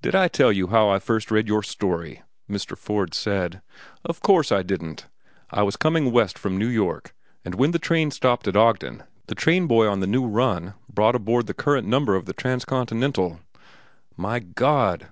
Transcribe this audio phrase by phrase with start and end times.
[0.00, 2.78] "Did I tell you how I first read your story?" Mr.
[2.78, 3.60] Ford said.
[4.06, 5.08] "Of course I didn't.
[5.50, 9.34] I was coming west from New York, and when the train stopped at Ogden, the
[9.34, 13.40] train boy on the new run brought aboard the current number of the Transcontinental."
[14.16, 15.08] My God!